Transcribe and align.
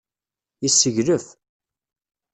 Yesseglef. 0.63 1.27